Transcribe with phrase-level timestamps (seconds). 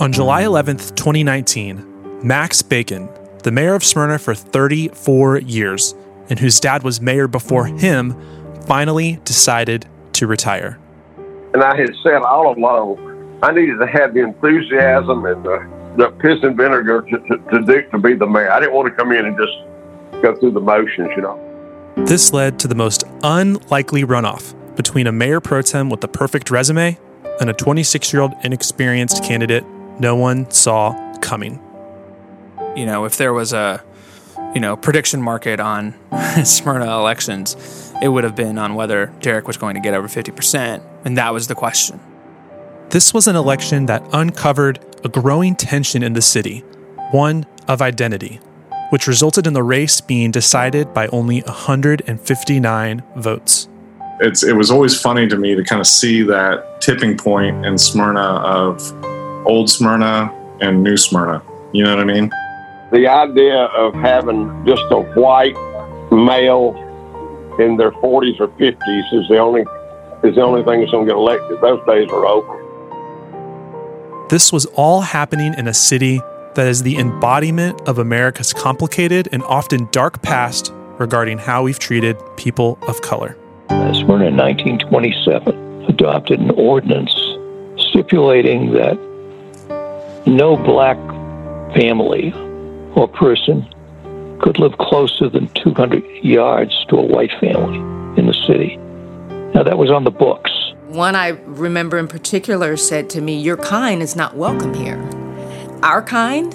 [0.00, 3.06] On July 11th, 2019, Max Bacon,
[3.42, 5.94] the mayor of Smyrna for 34 years,
[6.30, 8.16] and whose dad was mayor before him,
[8.66, 10.78] finally decided to retire.
[11.52, 15.68] And I had said all along, I needed to have the enthusiasm and the,
[15.98, 18.50] the piss and vinegar to, to, to, do, to be the mayor.
[18.50, 21.38] I didn't want to come in and just go through the motions, you know.
[22.06, 26.50] This led to the most unlikely runoff between a mayor pro tem with the perfect
[26.50, 26.98] resume
[27.38, 29.62] and a 26 year old inexperienced candidate
[29.98, 31.60] no one saw coming.
[32.76, 33.82] You know, if there was a
[34.54, 35.94] you know prediction market on
[36.44, 40.82] Smyrna elections, it would have been on whether Derek was going to get over 50%,
[41.04, 42.00] and that was the question.
[42.90, 46.60] This was an election that uncovered a growing tension in the city,
[47.12, 48.40] one of identity,
[48.90, 53.68] which resulted in the race being decided by only 159 votes.
[54.20, 57.78] It's, it was always funny to me to kind of see that tipping point in
[57.78, 58.92] Smyrna of
[59.44, 61.42] old Smyrna and new Smyrna.
[61.72, 62.30] You know what I mean?
[62.92, 65.56] The idea of having just a white
[66.10, 66.74] male
[67.58, 69.62] in their 40s or 50s is the only
[70.22, 71.60] is the only thing that's going to get elected.
[71.60, 72.60] Those days are over.
[74.28, 76.20] This was all happening in a city
[76.54, 82.16] that is the embodiment of America's complicated and often dark past regarding how we've treated
[82.36, 83.36] people of color.
[83.68, 87.14] Smyrna in 1927 adopted an ordinance
[87.78, 88.98] stipulating that
[90.26, 90.98] no black
[91.74, 92.32] family
[92.94, 93.66] or person
[94.40, 97.78] could live closer than 200 yards to a white family
[98.18, 98.76] in the city.
[99.54, 100.50] Now, that was on the books.
[100.86, 104.98] One I remember in particular said to me, Your kind is not welcome here.
[105.82, 106.54] Our kind?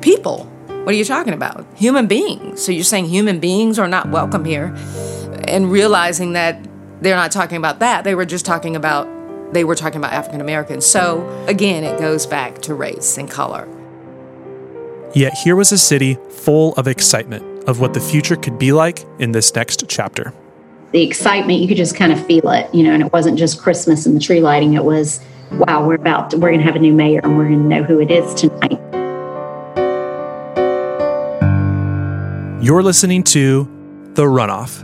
[0.00, 0.44] People.
[0.66, 1.66] What are you talking about?
[1.76, 2.62] Human beings.
[2.62, 4.74] So you're saying human beings are not welcome here?
[5.46, 6.66] And realizing that
[7.00, 9.06] they're not talking about that, they were just talking about
[9.52, 10.86] they were talking about African Americans.
[10.86, 13.68] So again, it goes back to race and color.
[15.14, 19.04] Yet here was a city full of excitement of what the future could be like
[19.18, 20.32] in this next chapter.
[20.92, 23.60] The excitement, you could just kind of feel it, you know, and it wasn't just
[23.60, 24.74] Christmas and the tree lighting.
[24.74, 25.20] It was,
[25.52, 27.68] wow, we're about, to, we're going to have a new mayor and we're going to
[27.68, 28.78] know who it is tonight.
[32.62, 33.64] You're listening to
[34.14, 34.82] The Runoff